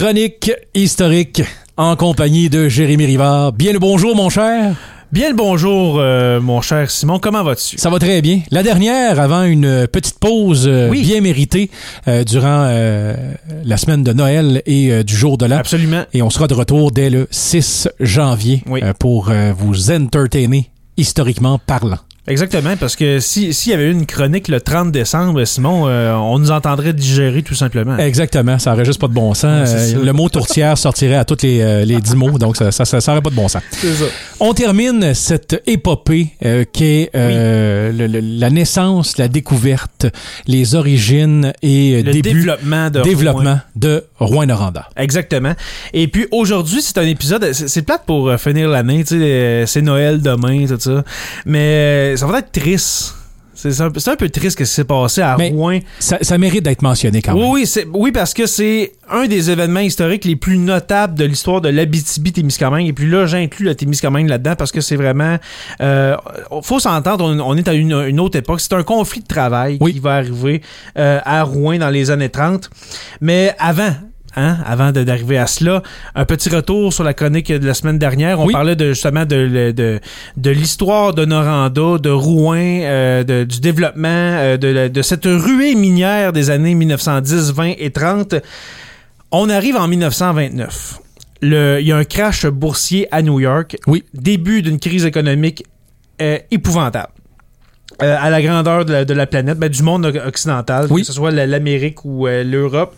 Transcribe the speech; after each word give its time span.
Chronique 0.00 0.52
historique 0.74 1.42
en 1.78 1.96
compagnie 1.96 2.50
de 2.50 2.68
Jérémy 2.68 3.06
Rivard. 3.06 3.52
Bien 3.54 3.72
le 3.72 3.78
bonjour, 3.78 4.14
mon 4.14 4.28
cher. 4.28 4.74
Bien 5.10 5.30
le 5.30 5.34
bonjour, 5.34 5.96
euh, 5.98 6.38
mon 6.38 6.60
cher 6.60 6.90
Simon. 6.90 7.18
Comment 7.18 7.42
vas-tu? 7.42 7.78
Ça 7.78 7.88
va 7.88 7.98
très 7.98 8.20
bien. 8.20 8.40
La 8.50 8.62
dernière, 8.62 9.18
avant 9.18 9.44
une 9.44 9.86
petite 9.86 10.18
pause 10.18 10.66
euh, 10.68 10.90
Oui. 10.90 11.00
bien 11.00 11.22
méritée 11.22 11.70
euh, 12.08 12.24
durant 12.24 12.66
euh, 12.68 13.14
la 13.64 13.76
semaine 13.78 14.02
de 14.04 14.12
Noël 14.12 14.62
et 14.66 15.02
du 15.02 15.16
jour 15.16 15.38
de 15.38 15.46
l'an. 15.46 15.56
Absolument. 15.56 16.04
Et 16.12 16.20
on 16.20 16.28
sera 16.28 16.46
de 16.46 16.54
retour 16.54 16.90
dès 16.90 17.08
le 17.08 17.26
6 17.30 17.88
janvier 17.98 18.62
Oui. 18.68 18.80
euh, 18.82 18.92
pour 18.98 19.30
euh, 19.30 19.52
vous 19.56 19.90
entertainer 19.90 20.68
historiquement 20.98 21.58
parlant. 21.58 21.98
Exactement, 22.28 22.76
parce 22.76 22.96
que 22.96 23.20
si- 23.20 23.54
s'il 23.54 23.70
y 23.70 23.74
avait 23.74 23.84
eu 23.86 23.92
une 23.92 24.04
chronique 24.06 24.48
le 24.48 24.60
30 24.60 24.90
décembre, 24.90 25.44
Simon, 25.44 25.84
euh, 25.86 26.12
on 26.14 26.38
nous 26.40 26.50
entendrait 26.50 26.92
digérer 26.92 27.42
tout 27.42 27.54
simplement. 27.54 27.96
Exactement, 27.98 28.58
ça 28.58 28.72
aurait 28.72 28.84
juste 28.84 29.00
pas 29.00 29.06
de 29.06 29.12
bon 29.12 29.32
sens. 29.34 29.68
Ouais, 29.68 29.94
Euh, 29.94 30.04
le 30.04 30.12
mot 30.12 30.28
tourtière 30.28 30.76
sortirait 30.76 31.14
à 31.16 31.24
tous 31.24 31.42
les, 31.42 31.60
euh, 31.60 31.84
les 31.84 32.00
10 32.00 32.16
mots, 32.16 32.36
donc 32.38 32.56
ça, 32.56 32.72
ça, 32.72 32.84
ça, 32.84 33.00
pas 33.20 33.30
de 33.30 33.34
bon 33.34 33.46
sens. 33.48 33.62
C'est 33.70 33.92
ça. 33.94 34.04
On 34.40 34.52
termine 34.54 35.14
cette 35.14 35.62
épopée 35.66 36.30
euh, 36.44 36.64
qui 36.72 36.84
est 36.84 37.10
le- 37.14 38.06
le- 38.08 38.20
la 38.20 38.50
naissance, 38.50 39.18
la 39.18 39.28
découverte, 39.28 40.06
les 40.48 40.74
origines 40.74 41.52
et 41.62 42.02
Le 42.02 42.12
début 42.12 42.32
développement 42.34 42.90
de 42.90 43.02
développement 43.02 43.42
Rouen. 43.42 43.60
de 43.76 44.04
Rouen-Noranda. 44.18 44.88
Exactement. 44.96 45.52
Et 45.92 46.08
puis 46.08 46.26
aujourd'hui, 46.32 46.82
c'est 46.82 46.98
un 46.98 47.06
épisode. 47.06 47.52
C'est 47.52 47.82
plate 47.82 48.02
pour 48.06 48.34
finir 48.38 48.68
l'année, 48.68 49.04
c'est 49.06 49.82
Noël 49.82 50.20
demain, 50.20 50.66
tout 50.66 50.76
ça. 50.80 51.04
Mais 51.44 52.15
ça 52.16 52.26
va 52.26 52.38
être 52.40 52.52
triste. 52.52 53.14
C'est 53.58 53.80
un, 53.80 53.90
peu- 53.90 54.00
c'est 54.00 54.10
un 54.10 54.16
peu 54.16 54.28
triste 54.28 54.50
ce 54.58 54.64
qui 54.64 54.66
s'est 54.66 54.84
passé 54.84 55.22
à 55.22 55.34
Mais- 55.38 55.48
Rouen. 55.48 55.78
Ça, 55.98 56.18
ça 56.20 56.36
mérite 56.36 56.62
d'être 56.62 56.82
mentionné 56.82 57.22
quand 57.22 57.34
même. 57.34 57.64
oui, 57.94 58.12
parce 58.12 58.34
que 58.34 58.44
c'est 58.44 58.92
un 59.10 59.26
des 59.26 59.50
événements 59.50 59.80
historiques 59.80 60.26
les 60.26 60.36
plus 60.36 60.58
notables 60.58 61.14
de 61.14 61.24
l'histoire 61.24 61.62
de 61.62 61.70
l'Abitibi-Témiscamingue. 61.70 62.86
Et 62.86 62.92
puis 62.92 63.08
là, 63.08 63.24
j'inclus 63.24 63.64
la 63.64 63.74
Témiscamingue 63.74 64.28
là-dedans 64.28 64.56
parce 64.56 64.72
que 64.72 64.82
c'est 64.82 64.96
vraiment... 64.96 65.38
Euh, 65.80 66.16
faut 66.62 66.78
s'entendre, 66.80 67.24
on, 67.24 67.40
on 67.40 67.56
est 67.56 67.66
à 67.66 67.72
une, 67.72 67.92
une 68.06 68.20
autre 68.20 68.36
époque. 68.38 68.60
C'est 68.60 68.74
un 68.74 68.82
conflit 68.82 69.20
de 69.22 69.26
travail 69.26 69.78
Oui. 69.80 69.94
qui 69.94 70.00
va 70.00 70.16
arriver 70.16 70.60
euh, 70.98 71.20
à 71.24 71.42
Rouen 71.42 71.78
dans 71.78 71.90
les 71.90 72.10
années 72.10 72.28
30. 72.28 72.68
Mais 73.22 73.54
avant... 73.58 73.88
Hein, 74.38 74.58
avant 74.66 74.92
d'arriver 74.92 75.38
à 75.38 75.46
cela, 75.46 75.82
un 76.14 76.26
petit 76.26 76.50
retour 76.50 76.92
sur 76.92 77.02
la 77.04 77.14
chronique 77.14 77.50
de 77.50 77.66
la 77.66 77.72
semaine 77.72 77.98
dernière. 77.98 78.38
On 78.38 78.46
Oui. 78.46 78.52
parlait 78.52 78.76
de, 78.76 78.90
justement 78.92 79.24
de, 79.24 79.72
de, 79.72 79.98
de 80.36 80.50
l'histoire 80.50 81.14
de 81.14 81.24
Noranda, 81.24 81.96
de 81.98 82.10
Rouen, 82.10 82.56
euh, 82.82 83.24
de- 83.24 83.44
du 83.44 83.60
développement, 83.60 84.08
euh, 84.10 84.56
de, 84.58 85.00
cette 85.02 85.24
ruée 85.24 85.74
minière 85.74 86.34
des 86.34 86.50
années 86.50 86.74
1910, 86.74 87.52
20 87.54 87.72
et 87.78 87.90
30. 87.90 88.34
On 89.32 89.48
arrive 89.48 89.76
en 89.76 89.88
1929. 89.88 90.98
Le- 91.40 91.78
Il 91.80 91.86
y 91.86 91.92
a 91.92 91.96
un 91.96 92.04
crash 92.04 92.44
boursier 92.46 93.08
à 93.12 93.22
New 93.22 93.40
York. 93.40 93.78
Oui. 93.86 94.04
Début 94.12 94.60
d'une 94.60 94.78
crise 94.78 95.06
économique 95.06 95.64
euh, 96.20 96.38
épouvantable. 96.50 97.08
Euh, 98.02 98.16
à 98.20 98.28
la 98.28 98.42
grandeur 98.42 98.84
de 98.84 98.92
la, 98.92 99.04
de 99.06 99.14
la 99.14 99.26
planète, 99.26 99.58
ben, 99.58 99.70
du 99.70 99.82
monde 99.82 100.04
occidental, 100.26 100.88
Oui. 100.90 101.00
que 101.00 101.06
ce 101.06 101.14
soit 101.14 101.30
la- 101.30 101.46
l'Amérique 101.46 102.04
ou 102.04 102.26
euh, 102.26 102.44
l'Europe. 102.44 102.94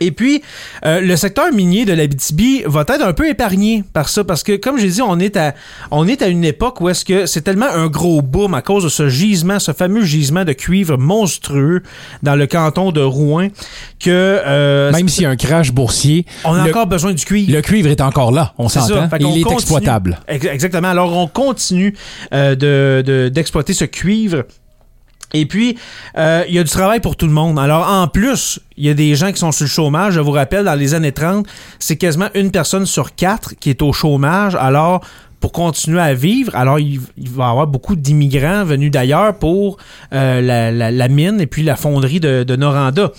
Et 0.00 0.12
puis, 0.12 0.42
euh, 0.86 1.00
le 1.00 1.16
secteur 1.16 1.52
minier 1.52 1.84
de 1.84 1.92
l'Abitibi 1.92 2.62
va 2.66 2.82
être 2.82 3.02
un 3.04 3.12
peu 3.12 3.28
épargné 3.28 3.82
par 3.92 4.08
ça, 4.08 4.22
parce 4.22 4.44
que, 4.44 4.54
comme 4.54 4.78
j'ai 4.78 4.86
dit, 4.90 5.02
on 5.02 5.18
est 5.18 5.36
à, 5.36 5.54
on 5.90 6.06
est 6.06 6.22
à 6.22 6.28
une 6.28 6.44
époque 6.44 6.80
où 6.80 6.88
est-ce 6.88 7.04
que 7.04 7.26
c'est 7.26 7.40
tellement 7.40 7.66
un 7.68 7.88
gros 7.88 8.22
boom 8.22 8.54
à 8.54 8.62
cause 8.62 8.84
de 8.84 8.88
ce 8.90 9.08
gisement, 9.08 9.58
ce 9.58 9.72
fameux 9.72 10.04
gisement 10.04 10.44
de 10.44 10.52
cuivre 10.52 10.96
monstrueux 10.98 11.82
dans 12.22 12.36
le 12.36 12.46
canton 12.46 12.92
de 12.92 13.00
Rouen, 13.00 13.48
que 13.98 14.08
euh, 14.46 14.92
Même 14.92 15.08
s'il 15.08 15.24
y 15.24 15.26
a 15.26 15.30
un 15.30 15.36
crash 15.36 15.72
boursier, 15.72 16.26
on 16.44 16.54
a 16.54 16.62
le, 16.64 16.70
encore 16.70 16.86
besoin 16.86 17.12
du 17.12 17.24
cuivre. 17.24 17.52
le 17.52 17.60
cuivre 17.60 17.88
est 17.90 18.00
encore 18.00 18.30
là, 18.30 18.54
on 18.56 18.68
s'entend. 18.68 19.08
Il 19.18 19.26
est 19.38 19.42
continue. 19.42 19.54
exploitable. 19.54 20.20
Ex- 20.28 20.46
Exactement. 20.46 20.88
Alors, 20.88 21.16
on 21.16 21.26
continue 21.26 21.94
euh, 22.32 22.54
de- 22.54 23.02
de- 23.04 23.28
d'exploiter 23.30 23.72
ce 23.72 23.84
cuivre. 23.84 24.44
Et 25.34 25.44
puis, 25.46 25.76
euh, 26.16 26.44
il 26.48 26.54
y 26.54 26.58
a 26.58 26.64
du 26.64 26.70
travail 26.70 27.00
pour 27.00 27.16
tout 27.16 27.26
le 27.26 27.32
monde. 27.32 27.58
Alors, 27.58 27.86
en 27.88 28.08
plus, 28.08 28.60
il 28.76 28.86
y 28.86 28.88
a 28.90 28.94
des 28.94 29.14
gens 29.14 29.30
qui 29.30 29.38
sont 29.38 29.52
sur 29.52 29.64
le 29.64 29.68
chômage. 29.70 30.14
Je 30.14 30.20
vous 30.20 30.30
rappelle, 30.30 30.64
dans 30.64 30.74
les 30.74 30.94
années 30.94 31.12
30, 31.12 31.46
c'est 31.78 31.96
quasiment 31.96 32.28
une 32.34 32.50
personne 32.50 32.86
sur 32.86 33.14
quatre 33.14 33.54
qui 33.60 33.68
est 33.70 33.82
au 33.82 33.92
chômage. 33.92 34.54
Alors, 34.54 35.02
pour 35.40 35.52
continuer 35.52 36.00
à 36.00 36.14
vivre, 36.14 36.54
alors 36.56 36.80
il, 36.80 37.00
il 37.16 37.28
va 37.30 37.46
y 37.46 37.50
avoir 37.50 37.66
beaucoup 37.68 37.94
d'immigrants 37.94 38.64
venus 38.64 38.90
d'ailleurs 38.90 39.34
pour 39.38 39.76
euh, 40.12 40.40
la, 40.40 40.72
la- 40.72 40.90
la 40.90 41.08
mine 41.08 41.40
et 41.40 41.46
puis 41.46 41.62
la 41.62 41.76
fonderie 41.76 42.18
de, 42.20 42.42
de 42.42 42.56
Noranda. 42.56 43.12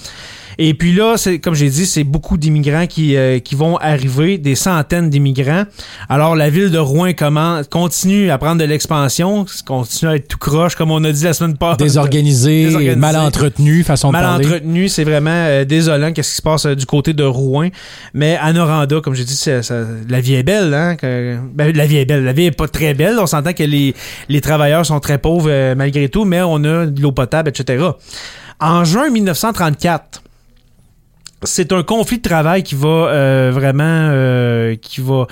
Et 0.61 0.73
puis 0.73 0.91
là, 0.93 1.13
c'est 1.15 1.39
comme 1.39 1.55
j'ai 1.55 1.69
dit, 1.69 1.85
c'est 1.85 2.03
beaucoup 2.03 2.37
d'immigrants 2.37 2.85
qui, 2.85 3.15
euh, 3.15 3.39
qui 3.39 3.55
vont 3.55 3.77
arriver, 3.77 4.37
des 4.37 4.55
centaines 4.55 5.09
d'immigrants. 5.09 5.63
Alors 6.09 6.35
la 6.35 6.49
ville 6.49 6.69
de 6.69 6.77
Rouen 6.77 7.13
commence, 7.13 7.67
continue 7.69 8.29
à 8.29 8.37
prendre 8.37 8.59
de 8.59 8.65
l'expansion, 8.65 9.45
continue 9.65 10.11
à 10.11 10.15
être 10.17 10.27
tout 10.27 10.37
croche, 10.37 10.75
comme 10.75 10.91
on 10.91 11.01
a 11.05 11.13
dit 11.13 11.23
la 11.23 11.31
semaine 11.31 11.55
passée. 11.57 11.77
Désorganisé, 11.77 12.65
Désorganisé. 12.65 12.97
mal 12.97 13.15
entretenu, 13.15 13.83
façon 13.83 14.09
de 14.09 14.11
Mal 14.11 14.23
parler. 14.23 14.45
entretenu, 14.47 14.89
c'est 14.89 15.05
vraiment 15.05 15.29
euh, 15.31 15.63
désolant 15.63 16.11
qu'est-ce 16.11 16.31
qui 16.31 16.35
se 16.35 16.41
passe 16.41 16.65
euh, 16.65 16.75
du 16.75 16.85
côté 16.85 17.13
de 17.13 17.23
Rouen. 17.23 17.69
Mais 18.13 18.37
à 18.41 18.51
Noranda, 18.51 18.99
comme 18.99 19.13
j'ai 19.13 19.23
dit, 19.23 19.35
ça- 19.37 19.61
la 20.09 20.19
vie 20.19 20.35
est 20.35 20.43
belle. 20.43 20.73
Hein, 20.73 20.97
que- 20.97 21.37
ben, 21.53 21.73
la 21.73 21.85
vie 21.85 21.97
est 21.99 22.05
belle. 22.05 22.25
La 22.25 22.33
vie 22.33 22.47
est 22.47 22.51
pas 22.51 22.67
très 22.67 22.93
belle. 22.93 23.17
On 23.17 23.27
s'entend 23.27 23.53
que 23.53 23.63
les, 23.63 23.95
les 24.27 24.41
travailleurs 24.41 24.85
sont 24.85 24.99
très 24.99 25.19
pauvres 25.19 25.47
euh, 25.49 25.73
malgré 25.73 26.09
tout, 26.09 26.25
mais 26.25 26.41
on 26.41 26.55
a 26.65 26.85
de 26.85 27.01
l'eau 27.01 27.13
potable, 27.13 27.47
etc. 27.47 27.81
En 28.59 28.83
juin 28.83 29.09
1934, 29.09 30.21
c'est 31.43 31.71
un 31.71 31.83
conflit 31.83 32.17
de 32.17 32.27
travail 32.27 32.63
qui 32.63 32.75
va 32.75 32.87
euh, 32.87 33.51
vraiment 33.53 33.83
euh, 34.11 34.75
qui 34.81 35.01
va 35.01 35.27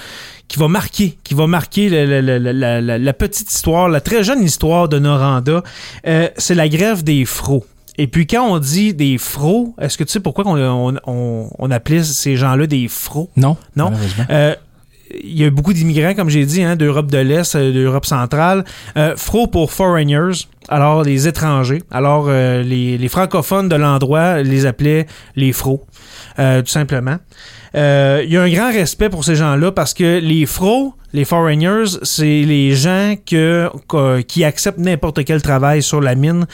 qui 0.47 0.57
va 0.59 0.68
marquer 0.68 1.18
qui 1.23 1.34
va 1.34 1.47
marquer 1.47 1.90
la 1.90 3.13
petite 3.13 3.51
histoire 3.51 3.90
la 3.90 4.01
très 4.01 4.23
jeune 4.23 4.41
histoire 4.44 4.88
de 4.90 5.00
Noranda 5.00 5.62
Euh, 6.06 6.29
c'est 6.38 6.56
la 6.56 6.69
grève 6.69 7.03
des 7.03 7.25
fros 7.25 7.66
et 7.97 8.07
puis 8.07 8.28
quand 8.28 8.46
on 8.47 8.59
dit 8.59 8.94
des 8.94 9.17
fros 9.17 9.73
est-ce 9.81 9.97
que 9.97 10.03
tu 10.03 10.12
sais 10.12 10.19
pourquoi 10.19 10.46
on, 10.47 10.57
on, 10.57 10.96
on- 11.07 11.50
on 11.57 11.72
appelait 11.72 12.03
ces 12.03 12.35
gens-là 12.38 12.67
des 12.67 12.88
fros 12.88 13.29
Non? 13.35 13.57
Non? 13.75 13.91
Euh, 15.13 15.18
il 15.23 15.40
y 15.40 15.45
a 15.45 15.50
beaucoup 15.50 15.73
d'immigrants, 15.73 16.13
comme 16.13 16.29
j'ai 16.29 16.45
dit, 16.45 16.63
hein, 16.63 16.75
d'Europe 16.75 17.09
de 17.12 17.18
l'Est, 17.18 17.56
euh, 17.56 17.72
d'Europe 17.72 18.06
centrale. 18.06 18.63
Euh, 18.97 19.16
fro 19.16 19.47
pour 19.47 19.72
foreigners, 19.72 20.45
alors 20.69 21.03
les 21.03 21.28
étrangers. 21.28 21.84
Alors 21.91 22.25
euh, 22.28 22.62
les, 22.63 22.97
les 22.97 23.07
francophones 23.09 23.69
de 23.69 23.75
l'endroit 23.75 24.41
les 24.41 24.66
appelaient 24.66 25.06
les 25.35 25.53
fros, 25.53 25.85
euh, 26.40 26.62
tout 26.62 26.67
simplement. 26.72 27.17
Euh, 27.75 28.22
Il 28.25 28.31
y 28.31 28.38
a 28.38 28.41
un 28.41 28.50
grand 28.50 28.72
respect 28.72 29.09
pour 29.09 29.23
ces 29.23 29.35
gens-là 29.35 29.72
parce 29.72 29.94
que 29.94 30.19
les 30.19 30.46
fros, 30.46 30.94
les 31.13 31.25
foreigners, 31.25 31.85
c'est 32.03 32.41
les 32.44 32.73
gens 32.75 33.16
que- 33.25 33.69
qui 34.22 34.44
acceptent 34.44 34.79
n'importe 34.79 35.23
quel 35.25 35.41
travail 35.41 35.84
sur 35.84 36.01
la 36.01 36.16
mine. 36.16 36.46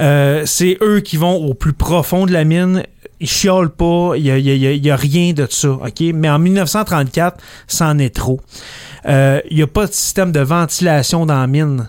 Euh, 0.00 0.42
c'est 0.46 0.78
eux 0.82 1.00
qui 1.00 1.16
vont 1.16 1.34
au 1.34 1.54
plus 1.54 1.72
profond 1.72 2.26
de 2.26 2.32
la 2.32 2.44
mine. 2.44 2.84
Ils 3.22 3.28
chiolent 3.28 3.70
pas, 3.70 4.14
il 4.16 4.24
y 4.24 4.30
a, 4.32 4.36
il 4.36 4.46
il 4.48 4.64
il 4.64 4.90
a 4.90 4.96
rien 4.96 5.32
de 5.32 5.46
ça, 5.48 5.70
OK? 5.70 6.00
Mais 6.12 6.28
en 6.28 6.40
1934, 6.40 7.38
c'en 7.68 7.98
est 7.98 8.14
trop. 8.14 8.40
Euh, 9.06 9.40
Il 9.48 9.56
n'y 9.56 9.62
a 9.62 9.68
pas 9.68 9.86
de 9.86 9.92
système 9.92 10.32
de 10.32 10.40
ventilation 10.40 11.24
dans 11.24 11.40
la 11.40 11.46
mine. 11.46 11.88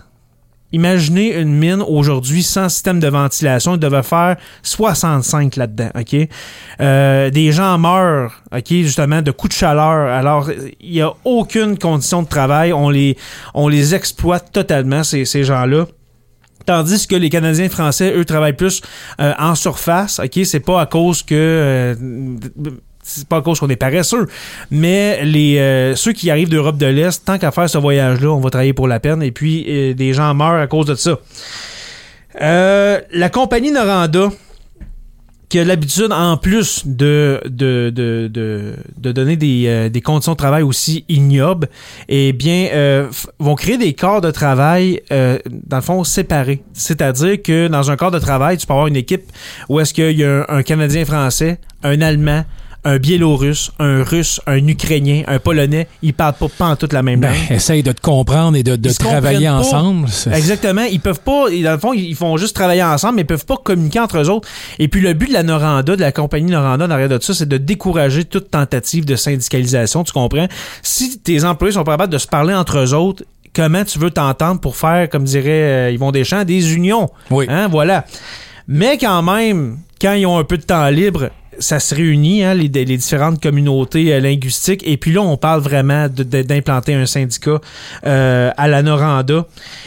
Imaginez 0.72 1.34
une 1.36 1.54
mine 1.54 1.82
aujourd'hui 1.86 2.42
sans 2.42 2.68
système 2.68 2.98
de 2.98 3.08
ventilation. 3.08 3.74
Il 3.74 3.80
devait 3.80 4.02
faire 4.02 4.36
65 4.62 5.56
là-dedans, 5.56 5.90
OK? 5.96 6.16
Euh, 6.80 7.30
des 7.30 7.52
gens 7.52 7.78
meurent, 7.78 8.42
OK, 8.52 8.68
justement, 8.68 9.22
de 9.22 9.30
coups 9.30 9.54
de 9.54 9.58
chaleur. 9.58 10.12
Alors, 10.12 10.50
il 10.80 10.92
n'y 10.92 11.00
a 11.00 11.12
aucune 11.24 11.78
condition 11.78 12.22
de 12.22 12.28
travail. 12.28 12.72
On 12.72 12.90
les, 12.90 13.16
on 13.54 13.68
les 13.68 13.94
exploite 13.94 14.50
totalement, 14.52 15.04
ces, 15.04 15.24
ces 15.24 15.44
gens-là. 15.44 15.86
Tandis 16.66 17.06
que 17.06 17.14
les 17.14 17.30
Canadiens 17.30 17.68
français, 17.68 18.14
eux, 18.16 18.24
travaillent 18.24 18.54
plus 18.54 18.80
euh, 19.20 19.32
en 19.38 19.54
surface. 19.54 20.18
OK, 20.18 20.40
c'est 20.44 20.60
pas 20.60 20.80
à 20.80 20.86
cause 20.86 21.22
que. 21.22 21.34
euh, 21.34 21.94
c'est 23.02 23.28
pas 23.28 23.36
à 23.36 23.42
cause 23.42 23.60
qu'on 23.60 23.68
est 23.68 23.76
paresseux, 23.76 24.26
mais 24.70 25.22
les 25.26 25.58
euh, 25.58 25.94
ceux 25.94 26.12
qui 26.12 26.30
arrivent 26.30 26.48
d'Europe 26.48 26.78
de 26.78 26.86
l'Est, 26.86 27.22
tant 27.22 27.36
qu'à 27.36 27.50
faire 27.50 27.68
ce 27.68 27.76
voyage-là, 27.76 28.30
on 28.30 28.40
va 28.40 28.48
travailler 28.48 28.72
pour 28.72 28.88
la 28.88 28.98
peine, 28.98 29.22
et 29.22 29.30
puis 29.30 29.94
des 29.94 30.14
gens 30.14 30.32
meurent 30.32 30.62
à 30.62 30.66
cause 30.66 30.86
de 30.86 30.94
ça. 30.94 31.18
La 32.40 33.28
compagnie 33.30 33.72
Noranda, 33.72 34.30
qui 35.48 35.58
a 35.58 35.64
l'habitude, 35.64 36.12
en 36.12 36.36
plus 36.36 36.82
de, 36.86 37.40
de, 37.46 37.90
de, 37.90 38.30
de, 38.96 39.12
donner 39.12 39.36
des, 39.36 39.64
euh, 39.66 39.88
des 39.88 40.00
conditions 40.00 40.32
de 40.32 40.36
travail 40.36 40.62
aussi 40.62 41.04
ignobles, 41.08 41.68
eh 42.08 42.32
bien, 42.32 42.68
euh, 42.72 43.08
vont 43.38 43.54
créer 43.54 43.78
des 43.78 43.92
corps 43.94 44.20
de 44.20 44.30
travail, 44.30 45.00
euh, 45.12 45.38
dans 45.46 45.76
le 45.76 45.82
fond, 45.82 46.04
séparés. 46.04 46.62
C'est-à-dire 46.72 47.42
que 47.42 47.68
dans 47.68 47.90
un 47.90 47.96
corps 47.96 48.10
de 48.10 48.18
travail, 48.18 48.56
tu 48.56 48.66
peux 48.66 48.72
avoir 48.72 48.86
une 48.86 48.96
équipe 48.96 49.24
où 49.68 49.80
est-ce 49.80 49.94
qu'il 49.94 50.18
y 50.18 50.24
a 50.24 50.44
un 50.48 50.62
Canadien 50.62 51.04
français, 51.04 51.58
un 51.82 52.00
Allemand, 52.00 52.44
un 52.84 52.98
Biélorusse, 52.98 53.70
un 53.78 54.02
Russe, 54.04 54.40
un 54.46 54.66
Ukrainien, 54.68 55.22
un 55.26 55.38
Polonais, 55.38 55.88
ils 56.02 56.12
parlent 56.14 56.34
pas, 56.34 56.48
pas 56.48 56.66
en 56.66 56.76
toute 56.76 56.92
la 56.92 57.02
même 57.02 57.20
Ben, 57.20 57.28
langue. 57.32 57.50
essaye 57.56 57.82
de 57.82 57.92
te 57.92 58.00
comprendre 58.00 58.56
et 58.56 58.62
de, 58.62 58.76
de 58.76 58.90
travailler 58.90 59.48
ensemble. 59.48 60.08
Exactement. 60.32 60.82
Ils 60.82 61.00
peuvent 61.00 61.20
pas, 61.20 61.48
dans 61.50 61.72
le 61.72 61.78
fond, 61.78 61.92
ils 61.92 62.14
font 62.14 62.36
juste 62.36 62.54
travailler 62.54 62.82
ensemble, 62.82 63.16
mais 63.16 63.22
ils 63.22 63.26
peuvent 63.26 63.46
pas 63.46 63.56
communiquer 63.56 64.00
entre 64.00 64.18
eux 64.18 64.28
autres. 64.28 64.48
Et 64.78 64.88
puis, 64.88 65.00
le 65.00 65.14
but 65.14 65.28
de 65.28 65.32
la 65.32 65.42
Noranda, 65.42 65.96
de 65.96 66.00
la 66.00 66.12
compagnie 66.12 66.50
Noranda, 66.50 66.86
derrière 66.86 67.08
de 67.08 67.18
ça, 67.22 67.34
c'est 67.34 67.48
de 67.48 67.56
décourager 67.56 68.24
toute 68.24 68.50
tentative 68.50 69.04
de 69.04 69.16
syndicalisation, 69.16 70.04
tu 70.04 70.12
comprends? 70.12 70.48
Si 70.82 71.18
tes 71.18 71.44
employés 71.44 71.72
sont 71.74 71.84
pas 71.84 71.92
capables 71.92 72.12
de 72.12 72.18
se 72.18 72.26
parler 72.26 72.54
entre 72.54 72.78
eux 72.78 72.94
autres, 72.94 73.24
comment 73.54 73.84
tu 73.84 73.98
veux 73.98 74.10
t'entendre 74.10 74.60
pour 74.60 74.76
faire, 74.76 75.08
comme 75.08 75.24
dirait 75.24 75.88
euh, 75.88 75.90
Yvon 75.92 76.10
Deschamps, 76.12 76.44
des 76.44 76.74
unions? 76.74 77.08
Oui. 77.30 77.46
Hein, 77.48 77.68
voilà. 77.68 78.04
Mais 78.66 78.98
quand 78.98 79.22
même, 79.22 79.78
quand 80.00 80.12
ils 80.14 80.26
ont 80.26 80.38
un 80.38 80.44
peu 80.44 80.58
de 80.58 80.62
temps 80.64 80.88
libre, 80.88 81.30
ça 81.58 81.80
se 81.80 81.94
réunit, 81.94 82.42
hein, 82.42 82.54
les, 82.54 82.68
les 82.68 82.96
différentes 82.96 83.42
communautés 83.42 84.12
euh, 84.12 84.20
linguistiques. 84.20 84.82
Et 84.86 84.96
puis 84.96 85.12
là, 85.12 85.22
on 85.22 85.36
parle 85.36 85.60
vraiment 85.60 86.08
d'implanter 86.08 86.94
un 86.94 87.06
syndicat 87.06 87.60
euh, 88.06 88.50
à 88.56 88.68
la 88.68 88.82
Noranda. 88.82 89.46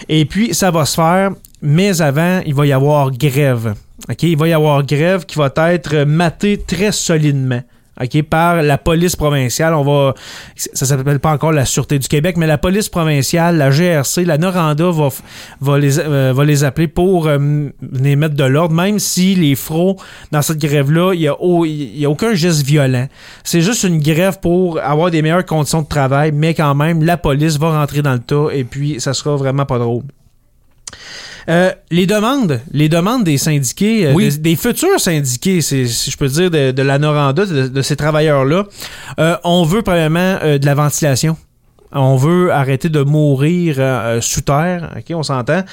Et 0.09 0.25
puis, 0.25 0.53
ça 0.53 0.71
va 0.71 0.85
se 0.85 0.95
faire, 0.95 1.31
mais 1.61 2.01
avant, 2.01 2.41
il 2.45 2.53
va 2.53 2.65
y 2.65 2.71
avoir 2.71 3.11
grève. 3.11 3.75
OK? 4.09 4.23
Il 4.23 4.37
va 4.37 4.47
y 4.47 4.53
avoir 4.53 4.83
grève 4.85 5.25
qui 5.25 5.37
va 5.37 5.51
être 5.71 6.03
matée 6.03 6.57
très 6.65 6.91
solidement. 6.91 7.61
OK, 8.01 8.21
par 8.23 8.61
la 8.61 8.77
police 8.77 9.15
provinciale. 9.15 9.73
On 9.73 9.83
va, 9.83 10.13
ça 10.55 10.85
s'appelle 10.85 11.19
pas 11.19 11.31
encore 11.31 11.51
la 11.51 11.65
Sûreté 11.65 11.97
du 11.97 12.07
Québec, 12.07 12.37
mais 12.37 12.47
la 12.47 12.57
police 12.57 12.89
provinciale, 12.89 13.57
la 13.57 13.71
GRC, 13.71 14.23
la 14.25 14.37
Noranda 14.37 14.91
va, 14.91 15.09
va, 15.61 15.79
les, 15.79 15.99
euh, 15.99 16.31
va 16.35 16.45
les 16.45 16.63
appeler 16.63 16.87
pour 16.87 17.27
euh, 17.27 17.37
venir 17.81 18.17
mettre 18.17 18.35
de 18.35 18.43
l'ordre, 18.43 18.75
même 18.75 18.99
si 18.99 19.35
les 19.35 19.55
fros, 19.55 19.97
dans 20.31 20.41
cette 20.41 20.59
grève-là, 20.59 21.13
il 21.13 21.19
n'y 21.19 21.27
a, 21.27 22.07
a 22.07 22.09
aucun 22.09 22.33
geste 22.35 22.61
violent. 22.63 23.07
C'est 23.43 23.61
juste 23.61 23.83
une 23.83 23.99
grève 23.99 24.39
pour 24.39 24.79
avoir 24.79 25.09
des 25.09 25.21
meilleures 25.21 25.45
conditions 25.45 25.81
de 25.81 25.87
travail, 25.87 26.31
mais 26.31 26.53
quand 26.53 26.75
même, 26.75 27.03
la 27.03 27.17
police 27.17 27.57
va 27.57 27.79
rentrer 27.79 28.01
dans 28.01 28.13
le 28.13 28.19
tas 28.19 28.47
et 28.53 28.63
puis 28.63 28.99
ça 28.99 29.13
sera 29.13 29.35
vraiment 29.35 29.65
pas 29.65 29.79
drôle. 29.79 30.03
Euh, 31.49 31.71
les 31.91 32.05
demandes, 32.05 32.59
les 32.71 32.89
demandes 32.89 33.23
des 33.23 33.37
syndiqués, 33.37 34.07
euh, 34.07 34.13
Oui. 34.13 34.29
des, 34.29 34.37
des 34.37 34.55
futurs 34.55 34.99
syndiqués, 34.99 35.61
si 35.61 35.87
je 35.87 36.17
peux 36.17 36.27
dire, 36.27 36.51
de, 36.51 36.71
de 36.71 36.81
la 36.81 36.99
Noranda, 36.99 37.45
de, 37.45 37.67
de 37.67 37.81
ces 37.81 37.95
travailleurs-là, 37.95 38.65
euh, 39.19 39.37
on 39.43 39.63
veut 39.63 39.81
premièrement 39.81 40.37
euh, 40.43 40.57
de 40.57 40.65
la 40.65 40.75
ventilation. 40.75 41.37
On 41.93 42.17
veut 42.17 42.51
arrêter 42.51 42.89
de 42.89 43.01
mourir 43.01 43.77
sous 44.21 44.41
terre, 44.41 44.93
ok, 44.97 45.05
on 45.15 45.23
s'entend. 45.23 45.63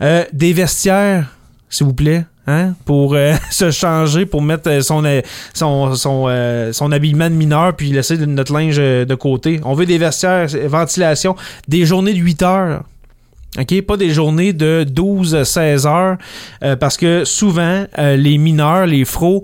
Des 0.00 0.52
vestiaires, 0.52 1.28
s'il 1.70 1.86
vous 1.86 1.94
plaît, 1.94 2.26
hein, 2.46 2.74
pour 2.84 3.14
euh, 3.14 3.32
se 3.50 3.70
changer, 3.70 4.26
pour 4.26 4.42
mettre 4.42 4.82
son 4.84 5.02
euh, 5.06 5.22
son 5.54 5.94
son, 5.94 6.26
euh, 6.28 6.74
son 6.74 6.92
habillement 6.92 7.30
de 7.30 7.34
mineur, 7.34 7.74
puis 7.74 7.90
laisser 7.90 8.18
notre 8.18 8.52
linge 8.52 8.76
de 8.76 9.14
côté. 9.14 9.60
On 9.64 9.72
veut 9.72 9.86
des 9.86 9.96
vestiaires, 9.96 10.46
ventilation, 10.66 11.36
des 11.68 11.86
journées 11.86 12.12
de 12.12 12.18
8 12.18 12.42
heures. 12.42 12.82
OK, 13.58 13.82
pas 13.82 13.96
des 13.98 14.10
journées 14.10 14.54
de 14.54 14.86
12-16 14.88 15.86
heures, 15.86 16.16
euh, 16.64 16.74
parce 16.76 16.96
que 16.96 17.24
souvent, 17.24 17.84
euh, 17.98 18.16
les 18.16 18.38
mineurs, 18.38 18.86
les 18.86 19.04
fros, 19.04 19.42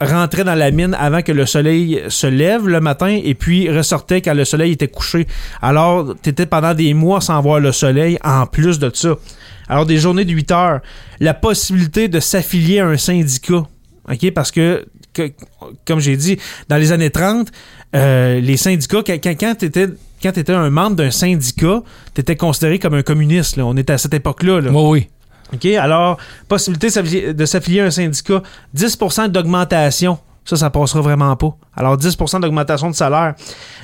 rentraient 0.00 0.44
dans 0.44 0.54
la 0.54 0.70
mine 0.70 0.96
avant 0.98 1.22
que 1.22 1.32
le 1.32 1.46
soleil 1.46 2.02
se 2.08 2.26
lève 2.26 2.66
le 2.66 2.80
matin 2.80 3.20
et 3.22 3.34
puis 3.34 3.70
ressortaient 3.70 4.22
quand 4.22 4.34
le 4.34 4.44
soleil 4.44 4.72
était 4.72 4.88
couché. 4.88 5.26
Alors, 5.60 6.14
tu 6.22 6.30
étais 6.30 6.46
pendant 6.46 6.74
des 6.74 6.94
mois 6.94 7.20
sans 7.20 7.40
voir 7.40 7.60
le 7.60 7.72
soleil 7.72 8.18
en 8.24 8.46
plus 8.46 8.78
de 8.78 8.90
ça. 8.92 9.16
Alors, 9.68 9.86
des 9.86 9.98
journées 9.98 10.24
de 10.24 10.32
8 10.32 10.50
heures. 10.52 10.80
La 11.20 11.34
possibilité 11.34 12.08
de 12.08 12.18
s'affilier 12.18 12.80
à 12.80 12.86
un 12.86 12.96
syndicat. 12.96 13.64
OK, 14.10 14.30
parce 14.34 14.50
que, 14.50 14.86
comme 15.86 16.00
j'ai 16.00 16.16
dit, 16.16 16.38
dans 16.68 16.76
les 16.76 16.92
années 16.92 17.10
30, 17.10 17.48
euh, 17.94 18.40
les 18.40 18.56
syndicats, 18.56 19.02
quand, 19.06 19.18
quand, 19.22 19.34
quand 19.38 19.54
tu 19.58 19.66
étais 19.66 19.88
quand 20.22 20.32
tu 20.32 20.40
étais 20.40 20.52
un 20.52 20.70
membre 20.70 20.96
d'un 20.96 21.10
syndicat, 21.10 21.82
tu 22.14 22.20
étais 22.20 22.36
considéré 22.36 22.78
comme 22.78 22.94
un 22.94 23.02
communiste. 23.02 23.56
là. 23.56 23.64
On 23.66 23.76
était 23.76 23.92
à 23.94 23.98
cette 23.98 24.14
époque-là. 24.14 24.60
là. 24.60 24.70
Oui, 24.70 24.82
oui. 24.90 25.08
OK? 25.52 25.66
Alors, 25.76 26.16
possibilité 26.48 26.86
de 26.88 26.92
s'affilier- 26.92 27.32
de 27.34 27.44
s'affilier 27.46 27.80
à 27.80 27.84
un 27.86 27.90
syndicat, 27.90 28.42
10% 28.74 29.28
d'augmentation. 29.28 30.18
Ça, 30.44 30.56
ça 30.56 30.70
passera 30.70 31.00
vraiment 31.00 31.34
pas. 31.36 31.54
Alors, 31.76 31.96
10% 31.96 32.40
d'augmentation 32.40 32.88
de 32.90 32.94
salaire. 32.94 33.34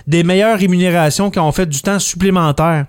Des 0.06 0.22
meilleures 0.24 0.58
rémunérations 0.58 1.30
quand 1.30 1.46
on 1.46 1.52
fait 1.52 1.66
du 1.66 1.80
temps 1.80 1.98
supplémentaire. 1.98 2.86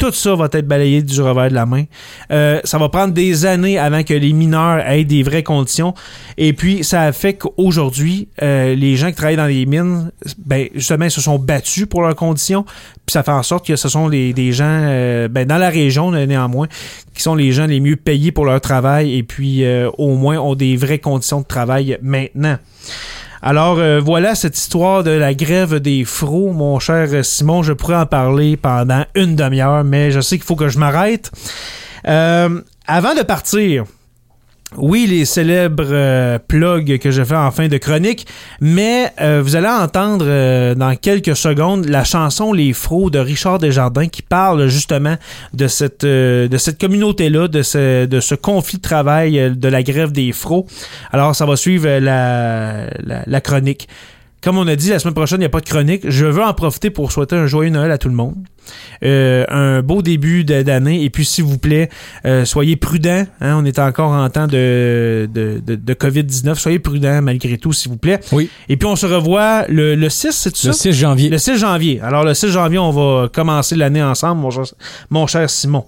Tout 0.00 0.12
ça 0.12 0.34
va 0.34 0.48
être 0.50 0.66
balayé 0.66 1.02
du 1.02 1.20
revers 1.20 1.50
de 1.50 1.54
la 1.54 1.66
main. 1.66 1.84
Euh, 2.32 2.58
ça 2.64 2.78
va 2.78 2.88
prendre 2.88 3.12
des 3.12 3.44
années 3.44 3.78
avant 3.78 4.02
que 4.02 4.14
les 4.14 4.32
mineurs 4.32 4.80
aient 4.88 5.04
des 5.04 5.22
vraies 5.22 5.42
conditions. 5.42 5.92
Et 6.38 6.54
puis, 6.54 6.82
ça 6.84 7.12
fait 7.12 7.34
qu'aujourd'hui, 7.34 8.28
euh, 8.42 8.74
les 8.74 8.96
gens 8.96 9.10
qui 9.10 9.16
travaillent 9.16 9.36
dans 9.36 9.44
les 9.44 9.66
mines, 9.66 10.10
ben, 10.38 10.68
justement, 10.74 11.04
ils 11.04 11.10
se 11.10 11.20
sont 11.20 11.38
battus 11.38 11.84
pour 11.84 12.00
leurs 12.00 12.16
conditions. 12.16 12.64
Puis 12.64 13.12
ça 13.12 13.22
fait 13.22 13.30
en 13.30 13.42
sorte 13.42 13.66
que 13.66 13.76
ce 13.76 13.90
sont 13.90 14.08
les, 14.08 14.32
des 14.32 14.52
gens, 14.52 14.64
euh, 14.68 15.28
ben, 15.28 15.46
dans 15.46 15.58
la 15.58 15.68
région, 15.68 16.12
néanmoins, 16.12 16.68
qui 17.14 17.22
sont 17.22 17.34
les 17.34 17.52
gens 17.52 17.66
les 17.66 17.80
mieux 17.80 17.96
payés 17.96 18.32
pour 18.32 18.46
leur 18.46 18.60
travail 18.62 19.14
et 19.14 19.22
puis 19.22 19.64
euh, 19.64 19.90
au 19.98 20.14
moins 20.14 20.38
ont 20.38 20.54
des 20.54 20.76
vraies 20.76 20.98
conditions 20.98 21.40
de 21.40 21.46
travail 21.46 21.98
maintenant. 22.00 22.56
Alors 23.42 23.78
euh, 23.78 24.00
voilà 24.00 24.34
cette 24.34 24.58
histoire 24.58 25.02
de 25.02 25.10
la 25.10 25.32
grève 25.32 25.76
des 25.76 26.04
fros, 26.04 26.52
mon 26.52 26.78
cher 26.78 27.24
Simon. 27.24 27.62
Je 27.62 27.72
pourrais 27.72 27.96
en 27.96 28.06
parler 28.06 28.58
pendant 28.58 29.04
une 29.14 29.34
demi-heure, 29.34 29.82
mais 29.82 30.10
je 30.10 30.20
sais 30.20 30.36
qu'il 30.36 30.44
faut 30.44 30.56
que 30.56 30.68
je 30.68 30.78
m'arrête. 30.78 31.30
Euh, 32.06 32.60
avant 32.86 33.14
de 33.14 33.22
partir, 33.22 33.84
oui, 34.76 35.06
les 35.08 35.24
célèbres 35.24 35.88
euh, 35.90 36.38
plugs 36.38 36.98
que 36.98 37.10
je 37.10 37.24
fais 37.24 37.34
en 37.34 37.50
fin 37.50 37.66
de 37.66 37.76
chronique, 37.76 38.26
mais 38.60 39.12
euh, 39.20 39.40
vous 39.42 39.56
allez 39.56 39.66
entendre 39.66 40.24
euh, 40.28 40.76
dans 40.76 40.94
quelques 40.94 41.34
secondes 41.34 41.86
la 41.86 42.04
chanson 42.04 42.52
Les 42.52 42.72
Fros 42.72 43.10
de 43.10 43.18
Richard 43.18 43.58
Desjardins 43.58 44.06
qui 44.06 44.22
parle 44.22 44.68
justement 44.68 45.16
de 45.54 45.66
cette 45.66 46.04
de 46.04 46.56
cette 46.56 46.80
communauté-là, 46.80 47.48
de 47.48 47.62
ce, 47.62 48.06
de 48.06 48.20
ce 48.20 48.36
conflit 48.36 48.78
de 48.78 48.82
travail 48.82 49.52
de 49.56 49.68
la 49.68 49.82
grève 49.82 50.12
des 50.12 50.30
Fros. 50.30 50.66
Alors, 51.10 51.34
ça 51.34 51.46
va 51.46 51.56
suivre 51.56 51.88
la, 51.98 52.86
la, 53.02 53.22
la 53.26 53.40
chronique. 53.40 53.88
Comme 54.42 54.56
on 54.56 54.66
a 54.68 54.76
dit, 54.76 54.90
la 54.90 54.98
semaine 54.98 55.14
prochaine, 55.14 55.38
il 55.38 55.40
n'y 55.40 55.46
a 55.46 55.50
pas 55.50 55.60
de 55.60 55.68
chronique. 55.68 56.08
Je 56.08 56.24
veux 56.24 56.42
en 56.42 56.54
profiter 56.54 56.90
pour 56.90 57.12
souhaiter 57.12 57.36
un 57.36 57.46
joyeux 57.46 57.70
Noël 57.70 57.90
à 57.90 57.98
tout 57.98 58.08
le 58.08 58.14
monde. 58.14 58.36
Euh, 59.02 59.44
un 59.48 59.82
beau 59.82 60.02
début 60.02 60.44
d'année. 60.44 61.02
Et 61.04 61.10
puis, 61.10 61.24
s'il 61.24 61.44
vous 61.44 61.58
plaît, 61.58 61.88
euh, 62.26 62.44
soyez 62.44 62.76
prudents. 62.76 63.24
hein. 63.40 63.56
on 63.60 63.64
est 63.64 63.78
encore 63.78 64.10
en 64.12 64.28
temps 64.28 64.46
de, 64.46 65.28
de, 65.32 65.60
de, 65.64 65.74
de 65.74 65.94
COVID-19. 65.94 66.54
Soyez 66.56 66.78
prudents 66.78 67.22
malgré 67.22 67.56
tout, 67.58 67.72
s'il 67.72 67.90
vous 67.90 67.96
plaît. 67.96 68.20
Oui. 68.32 68.50
Et 68.68 68.76
puis, 68.76 68.86
on 68.86 68.96
se 68.96 69.06
revoit 69.06 69.64
le, 69.68 69.94
le 69.94 70.08
6, 70.08 70.30
c'est 70.32 70.56
ça? 70.56 70.68
Le 70.68 70.72
6 70.74 70.92
janvier. 70.92 71.28
Le 71.30 71.38
6 71.38 71.56
janvier. 71.58 72.00
Alors, 72.02 72.24
le 72.24 72.34
6 72.34 72.48
janvier, 72.50 72.78
on 72.78 72.90
va 72.90 73.28
commencer 73.28 73.74
l'année 73.76 74.02
ensemble, 74.02 74.40
mon 74.42 74.50
cher, 74.50 74.64
mon 75.08 75.26
cher 75.26 75.48
Simon. 75.48 75.84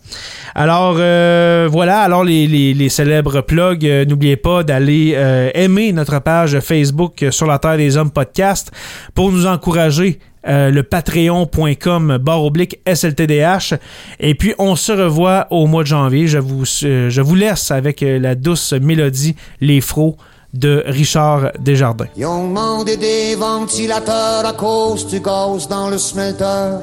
Alors, 0.55 0.97
euh, 0.99 1.69
voilà. 1.71 2.01
Alors, 2.01 2.25
les, 2.25 2.47
les, 2.47 2.75
les 2.75 2.89
célèbres 2.89 3.41
plugs, 3.43 3.85
n'oubliez 4.09 4.37
pas 4.37 4.63
d'aller 4.63 5.11
aimer 5.55 5.93
notre 5.93 6.19
page 6.21 6.59
Facebook 6.61 7.25
sur 7.31 7.47
la 7.47 7.59
Terre 7.59 7.77
des 7.77 7.97
Hommes 7.97 8.11
podcast 8.11 8.71
pour 9.15 9.31
nous 9.33 9.47
encourager. 9.47 10.19
Euh, 10.47 10.71
le 10.71 10.83
patreon.com 10.83 12.19
barre 12.19 12.45
oblique 12.45 12.81
SLTDH 12.87 13.75
et 14.19 14.35
puis 14.35 14.55
on 14.59 14.77
se 14.77 14.93
revoit 14.93 15.47
au 15.51 15.67
mois 15.67 15.83
de 15.83 15.89
janvier 15.89 16.27
je 16.27 16.39
vous, 16.39 16.65
euh, 16.83 17.11
je 17.11 17.21
vous 17.21 17.35
laisse 17.35 17.71
avec 17.71 18.03
euh, 18.03 18.19
la 18.19 18.35
douce 18.35 18.73
mélodie 18.73 19.37
Les 19.61 19.81
Fros 19.81 20.17
de 20.53 20.83
Richard 20.87 21.53
Desjardins 21.61 22.09
Ils 22.17 22.27
ont 22.27 22.49
demandé 22.49 22.97
des 22.97 23.37
ventilateurs 23.37 24.45
à 24.45 24.53
cause 24.53 25.07
du 25.07 25.21
gaz 25.21 25.69
dans 25.69 25.89
le 25.89 25.97
smelter. 25.97 26.79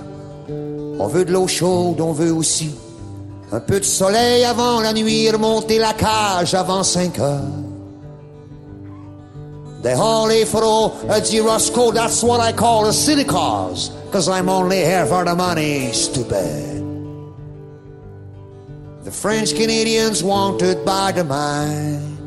On 0.98 1.08
veut 1.08 1.24
de 1.24 1.32
l'eau 1.32 1.48
chaude, 1.48 2.02
on 2.02 2.14
veut 2.14 2.34
aussi 2.34 2.72
un 3.52 3.60
peu 3.60 3.80
de 3.80 3.86
soleil 3.86 4.44
avant 4.46 4.80
la 4.80 4.94
nuit, 4.94 5.30
remonter 5.30 5.80
la 5.80 5.94
cage 5.94 6.54
avant 6.54 6.84
5 6.84 7.20
heures. 7.20 7.69
They 9.82 9.96
hardly 9.96 10.44
fro 10.46 10.92
a 11.08 11.22
dit 11.22 11.40
uh, 11.40 11.46
Roscoe, 11.46 11.92
that's 11.92 12.22
what 12.22 12.42
I 12.42 12.52
call 12.52 12.88
a 12.88 12.94
city 12.94 13.24
cause, 13.24 13.92
cause 14.12 14.28
I'm 14.28 14.50
only 14.50 14.84
here 14.84 15.06
for 15.06 15.24
the 15.24 15.34
money, 15.36 15.94
stupid. 15.94 16.84
The 19.06 19.12
French 19.12 19.56
Canadians 19.56 20.22
wanted 20.22 20.84
by 20.84 21.14
the 21.14 21.24
mine. 21.24 22.18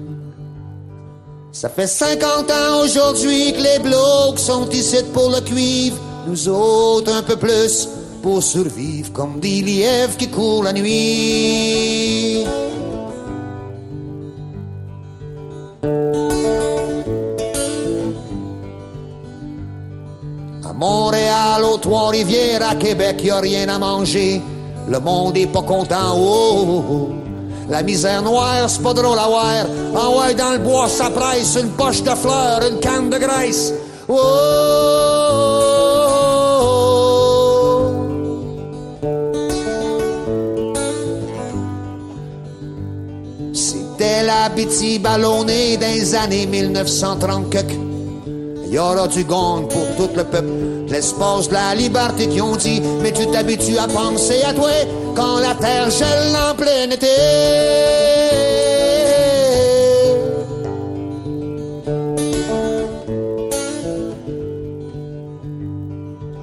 Ça 1.53 1.69
fait 1.69 1.87
50 1.87 2.51
ans 2.51 2.81
aujourd'hui 2.83 3.53
que 3.53 3.61
les 3.61 3.79
blocs 3.79 4.39
sont 4.39 4.71
ici 4.71 5.05
pour 5.13 5.29
le 5.29 5.43
cuivre, 5.43 5.99
nous 6.27 6.49
autres 6.49 7.13
un 7.13 7.23
peu 7.23 7.37
plus 7.37 7.87
pour 8.23 8.43
survivre 8.43 9.13
comme 9.13 9.41
des 9.41 9.61
lièvres 9.61 10.17
qui 10.17 10.29
courent 10.29 10.65
la 10.65 10.73
nuit. 10.73 12.47
Trois-Rivières, 21.83 22.63
à 22.63 22.77
Québec, 22.77 23.21
y 23.25 23.31
a 23.31 23.41
rien 23.41 23.69
à 23.69 23.79
manger. 23.79 24.41
Le 24.89 25.01
monde 25.01 25.37
est 25.37 25.49
pas 25.49 25.63
content. 25.63 26.15
Oh, 26.17 26.65
oh, 26.67 26.85
oh. 26.91 27.09
La 27.69 27.83
misère 27.83 28.23
noire, 28.23 28.69
c'est 28.69 28.83
pas 28.83 28.95
drôle 28.95 29.19
à 29.19 29.27
voir. 29.27 29.67
En 29.95 30.21
ouais, 30.21 30.35
dans 30.35 30.53
le 30.53 30.59
bois, 30.59 30.89
ça 30.89 31.11
presse 31.11 31.57
une 31.61 31.71
poche 31.71 32.03
de 32.03 32.11
fleurs, 32.11 32.61
une 32.71 32.79
canne 32.79 33.11
de 33.11 33.19
graisse. 33.19 33.73
C'était 43.53 44.23
la 44.25 44.49
bêtise 44.49 45.01
ballonnée 45.01 45.77
des 45.77 46.15
années 46.15 46.47
1930 46.47 47.55
Il 47.55 47.92
y 48.73 48.79
aura 48.79 49.07
du 49.07 49.23
gong 49.25 49.69
pour 49.69 49.87
tout 49.97 50.17
le 50.17 50.25
peuple, 50.25 50.49
l'espace 50.89 51.49
de 51.49 51.55
la 51.55 51.75
liberté 51.75 52.27
qui 52.27 52.41
ont 52.41 52.57
dit, 52.57 52.81
mais 53.03 53.13
tu 53.13 53.27
t'habitues 53.27 53.77
à 53.77 53.87
penser 53.87 54.43
à 54.43 54.55
toi 54.55 54.71
quand 55.15 55.41
la 55.41 55.55
terre 55.55 55.91
gèle 55.91 56.35
en 56.35 56.55
plein 56.55 56.91
été. 56.91 57.07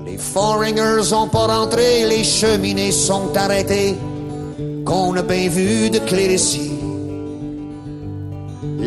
Les 0.06 0.18
foreigners 0.18 1.12
ont 1.14 1.28
pas 1.28 1.48
rentré, 1.48 2.06
les 2.06 2.24
cheminées 2.24 2.92
sont 2.92 3.36
arrêtées, 3.36 3.96
qu'on 4.86 5.16
a 5.16 5.24
bien 5.24 5.50
vu 5.50 5.90
de 5.90 5.98
clé 6.00 6.36
ici. 6.36 6.69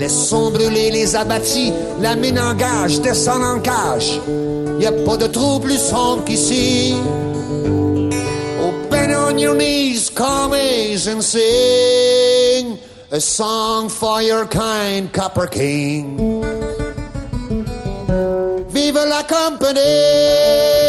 Laissons 0.02 0.50
brûler 0.50 0.90
les 0.90 1.14
abattis, 1.14 1.72
la 2.00 2.16
mine 2.16 2.40
engage, 2.40 3.00
descend 3.02 3.44
en 3.44 3.60
cage. 3.60 4.20
Y 4.80 4.84
a 4.84 4.90
pas 4.90 5.16
de 5.16 5.28
trou 5.28 5.60
plus 5.60 5.78
sombre 5.78 6.24
qu'ici. 6.24 6.96
Oh, 8.60 8.72
on 9.28 9.38
your 9.38 9.54
knees, 9.54 10.10
commies, 10.10 11.06
and 11.06 11.22
sing 11.22 12.80
a 13.12 13.20
song 13.20 13.88
for 13.88 14.20
your 14.20 14.44
kind 14.46 15.12
Copper 15.12 15.46
King. 15.46 16.42
Vive 18.70 19.04
la 19.06 19.22
compagnie! 19.22 20.81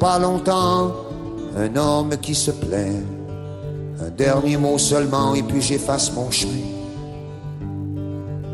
Pas 0.00 0.18
longtemps 0.18 0.92
un 1.56 1.76
homme 1.76 2.16
qui 2.20 2.34
se 2.34 2.50
plaint. 2.50 3.04
Un 4.04 4.10
dernier 4.10 4.56
mot 4.56 4.76
seulement 4.76 5.34
et 5.34 5.42
puis 5.42 5.62
j'efface 5.62 6.12
mon 6.12 6.30
chemin. 6.30 6.52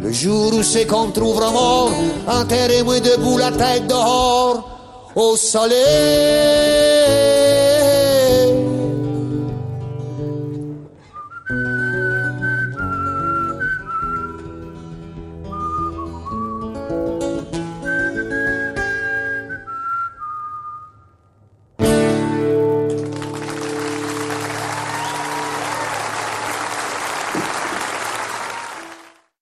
Le 0.01 0.13
jour 0.13 0.53
où 0.55 0.63
c'est 0.63 0.87
qu'on 0.87 1.11
trouvera 1.11 1.51
mort, 1.51 1.91
enterrez-moi 2.27 3.01
debout 3.01 3.39
la 3.39 3.51
tête 3.51 3.87
dehors 3.87 4.69
au 5.17 5.37
soleil. 5.37 6.44